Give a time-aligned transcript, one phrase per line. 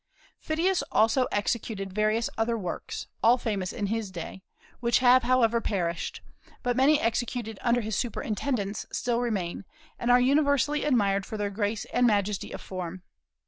[0.39, 4.41] Phidias also executed various other works, all famous in his day,
[4.79, 6.21] which have, however, perished;
[6.63, 9.63] but many executed under his superintendence still remain,
[9.99, 13.03] and are universally admired for their grace and majesty of form.